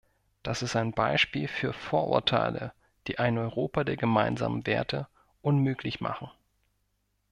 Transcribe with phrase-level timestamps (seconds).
[0.41, 2.73] Das ist ein Beispiel für Vorurteile,
[3.05, 5.07] die ein Europa der gemeinsamen Werte
[5.43, 6.31] unmöglich machen.